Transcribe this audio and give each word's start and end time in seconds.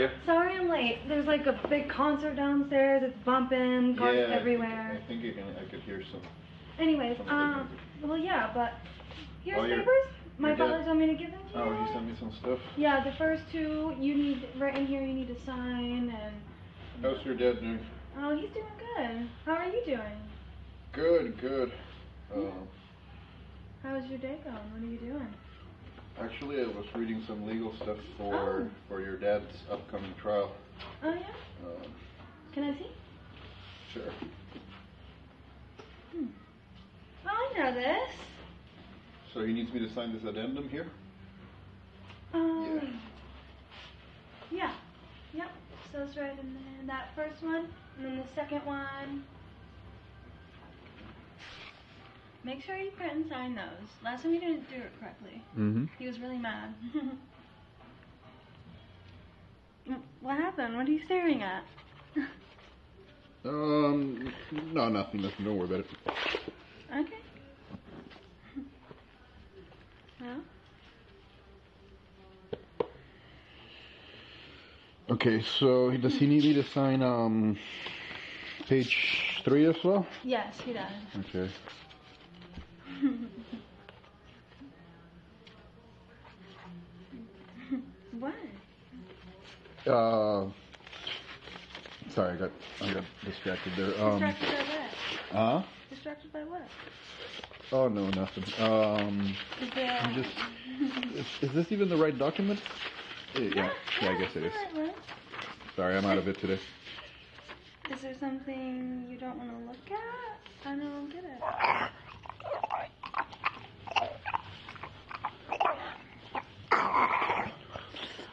you? 0.00 0.10
Sorry 0.26 0.54
I'm 0.56 0.68
late. 0.68 0.98
There's 1.08 1.26
like 1.26 1.46
a 1.46 1.58
big 1.68 1.88
concert 1.88 2.36
downstairs. 2.36 3.02
It's 3.04 3.16
bumping, 3.24 3.96
cars 3.96 4.16
yeah, 4.16 4.22
I 4.22 4.26
think- 4.26 4.40
everywhere. 4.40 5.00
I 5.02 5.06
think 5.08 5.22
you 5.22 5.32
can. 5.32 5.44
I 5.56 5.68
could 5.70 5.80
hear 5.80 6.02
some. 6.10 6.22
Anyways, 6.78 7.18
Some 7.18 7.28
um, 7.28 7.68
well 8.02 8.16
yeah, 8.16 8.50
but 8.54 8.72
here's 9.44 9.58
Oh, 9.58 9.62
papers. 9.62 10.14
My 10.38 10.56
father 10.56 10.82
told 10.84 10.96
me 10.96 11.06
to 11.06 11.14
give 11.14 11.30
them 11.30 11.40
to 11.52 11.58
you. 11.58 11.64
Oh, 11.64 11.84
he 11.84 11.92
sent 11.92 12.06
me 12.06 12.14
some 12.18 12.32
stuff. 12.32 12.58
Yeah, 12.76 13.04
the 13.04 13.12
first 13.12 13.42
two 13.52 13.94
you 14.00 14.14
need 14.14 14.48
right 14.58 14.74
in 14.74 14.86
here. 14.86 15.02
You 15.02 15.12
need 15.12 15.28
to 15.28 15.44
sign 15.44 16.08
and. 16.22 16.34
How's 17.02 17.24
your 17.24 17.34
dad 17.34 17.60
doing? 17.60 17.80
Oh, 18.18 18.34
he's 18.36 18.50
doing 18.50 18.64
good. 18.96 19.28
How 19.44 19.52
are 19.52 19.66
you 19.66 19.82
doing? 19.84 20.18
Good, 20.92 21.38
good. 21.40 21.72
Um, 22.34 22.52
How's 23.82 24.06
your 24.08 24.18
day 24.18 24.36
going? 24.44 24.56
What 24.72 24.82
are 24.82 24.86
you 24.86 24.98
doing? 24.98 25.34
Actually, 26.30 26.60
I 26.62 26.66
was 26.66 26.86
reading 26.94 27.22
some 27.26 27.46
legal 27.46 27.74
stuff 27.76 27.96
for 28.16 28.34
Oh. 28.34 28.70
for 28.88 29.00
your 29.00 29.16
dad's 29.16 29.62
upcoming 29.70 30.14
trial. 30.20 30.54
Oh 31.02 31.12
yeah. 31.12 31.66
Um, 31.66 31.92
Can 32.52 32.64
I 32.64 32.78
see? 32.78 32.86
sure. 33.92 34.02
Hmm. 36.12 36.26
Oh, 37.26 37.52
I 37.54 37.58
know 37.58 37.74
this. 37.74 38.10
So 39.34 39.44
he 39.44 39.52
needs 39.52 39.72
me 39.72 39.80
to 39.80 39.92
sign 39.94 40.12
this 40.12 40.24
addendum 40.24 40.68
here. 40.68 40.88
Um. 42.32 43.00
Yeah. 44.50 44.72
Yep. 45.32 45.50
So 45.92 46.02
it's 46.04 46.16
right 46.16 46.38
in 46.38 46.54
there. 46.54 46.86
That 46.86 47.08
first 47.14 47.42
one, 47.42 47.68
and 47.96 48.06
then 48.06 48.16
the 48.18 48.34
second 48.34 48.64
one. 48.64 49.24
Make 52.42 52.62
sure 52.62 52.76
you 52.76 52.90
print 52.92 53.12
and 53.12 53.28
sign 53.28 53.54
those. 53.54 53.88
Last 54.02 54.22
time 54.22 54.32
you 54.32 54.40
didn't 54.40 54.68
do 54.70 54.76
it 54.76 54.92
correctly. 54.98 55.42
Mm-hmm. 55.58 55.84
He 55.98 56.06
was 56.06 56.18
really 56.18 56.38
mad. 56.38 56.74
what 60.20 60.36
happened? 60.36 60.76
What 60.76 60.88
are 60.88 60.90
you 60.90 61.04
staring 61.04 61.42
at? 61.42 61.64
Um, 63.44 64.32
no, 64.72 64.88
nothing, 64.88 65.22
nothing. 65.22 65.44
Don't 65.44 65.56
worry 65.56 65.66
about 65.66 65.80
it. 65.80 65.86
Okay. 66.90 67.18
Well, 70.20 70.40
Okay, 75.10 75.42
so 75.58 75.90
does 75.96 76.14
he 76.14 76.26
need 76.26 76.44
me 76.44 76.54
to 76.54 76.62
sign 76.62 77.02
um 77.02 77.58
page 78.68 79.40
three 79.44 79.66
as 79.66 79.74
well? 79.82 80.06
yes, 80.22 80.54
he 80.64 80.72
does. 80.72 80.92
Okay. 81.18 81.50
what? 88.20 88.34
Uh, 89.94 90.46
sorry, 92.14 92.34
I 92.34 92.36
got 92.36 92.50
I 92.80 92.92
got 92.92 93.04
distracted 93.24 93.76
there. 93.76 94.00
Um, 94.00 94.18
Distracted 94.20 94.50
by 94.50 94.74
what? 94.74 94.90
huh? 95.32 95.62
Distracted 95.90 96.32
by 96.32 96.40
what? 96.44 96.62
Oh 97.72 97.88
no, 97.88 98.06
nothing. 98.10 98.44
Um. 98.58 99.36
I'm 100.00 100.14
just. 100.14 100.30
Is, 101.14 101.26
is 101.42 101.52
this 101.54 101.72
even 101.72 101.88
the 101.88 101.96
right 101.96 102.16
document? 102.16 102.58
Eh, 103.36 103.50
Yeah, 103.54 103.70
yeah, 104.02 104.10
I 104.10 104.14
guess 104.14 104.36
it 104.36 104.44
is. 104.44 104.52
Sorry, 105.76 105.96
I'm 105.96 106.06
out 106.06 106.18
of 106.18 106.28
it 106.28 106.40
today. 106.40 106.58
Is 107.92 108.00
there 108.02 108.14
something 108.20 109.06
you 109.10 109.18
don't 109.18 109.36
want 109.38 109.50
to 109.50 109.56
look 109.66 109.90
at? 109.90 110.68
I 110.68 110.76
don't 110.76 111.10
get 111.12 111.24
it. 111.24 111.42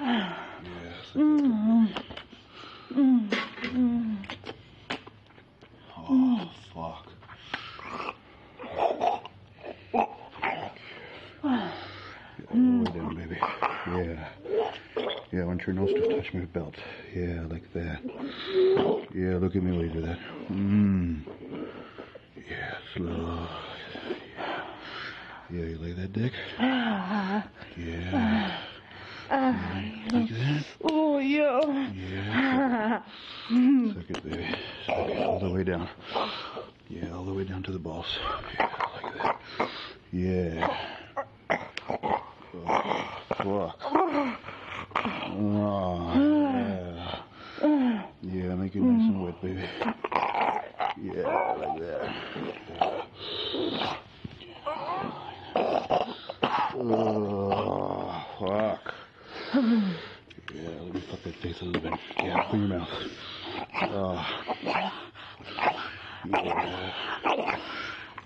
Yes. 0.60 1.12
Mm. 1.14 1.88
Oh 5.98 6.50
fuck. 6.74 7.06
Yeah, 11.44 12.46
all 12.50 12.56
the 12.56 12.84
way 12.84 12.98
down, 12.98 13.14
baby. 13.14 13.38
Yeah. 13.86 14.28
Yeah, 15.32 15.40
I 15.42 15.44
want 15.44 15.57
your 15.74 15.86
to 15.86 16.02
touch 16.08 16.32
my 16.32 16.46
belt. 16.46 16.74
Yeah, 17.14 17.42
like 17.50 17.70
that. 17.74 18.00
Yeah, 19.14 19.36
look 19.36 19.54
at 19.54 19.62
me 19.62 19.72
while 19.72 19.84
you 19.84 19.90
do 19.90 20.00
that. 20.00 20.18
Mmm. 20.50 21.22
Yeah, 22.48 22.74
slow. 22.94 23.48
Yeah. 24.36 24.62
Yeah, 25.50 25.64
you 25.66 25.78
like 25.78 25.96
that, 25.96 26.12
dick? 26.12 26.32
Yeah. 26.58 27.42
yeah. 27.76 28.50
Like 30.12 30.28
that? 30.30 30.64
Oh, 30.84 31.18
yeah. 31.18 31.92
Yeah. 31.92 33.02
Suck 33.92 34.10
it, 34.10 34.24
baby. 34.24 34.46
Suck 34.86 35.10
it 35.10 35.26
all 35.26 35.38
the 35.38 35.50
way 35.50 35.64
down. 35.64 35.88
Yeah, 36.88 37.14
all 37.14 37.24
the 37.24 37.34
way 37.34 37.44
down 37.44 37.62
to 37.64 37.72
the 37.72 37.78
balls. 37.78 38.06
Yeah, 38.58 38.70
like 38.94 39.14
that. 39.18 39.40
Yeah. 40.12 40.76
Oh, 42.54 43.74
fuck. 43.82 44.47
Oh, 45.40 46.14
yeah. 47.62 48.04
Yeah, 48.22 48.54
make 48.56 48.74
it 48.74 48.82
nice 48.82 49.08
and 49.08 49.22
wet, 49.24 49.40
baby. 49.40 49.62
Yeah, 51.00 51.54
like 51.56 51.78
that. 51.78 53.08
Oh, 56.80 58.24
fuck. 58.40 58.94
Yeah, 60.54 60.70
let 60.80 60.94
me 60.94 61.00
fuck 61.08 61.22
that 61.22 61.36
face 61.36 61.60
a 61.60 61.64
little 61.64 61.82
bit. 61.82 61.98
Yeah, 62.16 62.44
open 62.46 62.60
your 62.60 62.78
mouth. 62.78 62.90
Oh. 63.82 64.44
Yeah. 64.62 64.90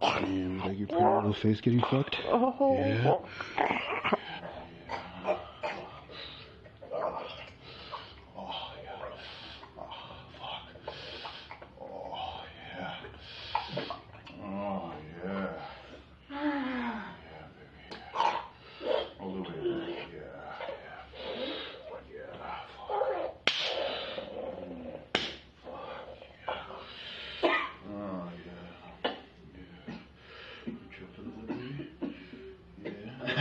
Damn, 0.00 0.58
like 0.60 0.78
your 0.78 0.88
pretty 0.88 1.04
little 1.04 1.34
face 1.34 1.60
getting 1.60 1.80
fucked? 1.80 2.16
Yeah. 2.24 3.14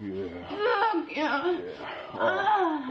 Yeah. 0.00 0.24
Oh, 0.50 1.06
God. 1.14 1.58
Yeah. 1.58 1.70
Oh. 2.14 2.87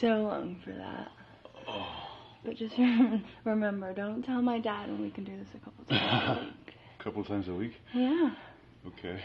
so 0.00 0.08
long 0.08 0.56
for 0.64 0.72
that. 0.72 1.10
Oh. 1.68 1.86
But 2.44 2.56
just 2.56 2.76
remember, 3.44 3.92
don't 3.92 4.22
tell 4.22 4.40
my 4.42 4.58
dad, 4.58 4.88
and 4.88 5.00
we 5.00 5.10
can 5.10 5.24
do 5.24 5.36
this 5.36 5.48
a 5.54 5.58
couple 5.64 5.84
times 5.84 6.38
a 6.38 6.42
week. 6.44 6.74
A 7.00 7.02
couple 7.02 7.24
times 7.24 7.48
a 7.48 7.54
week? 7.54 7.72
Yeah. 7.94 8.30
Okay. 8.86 9.20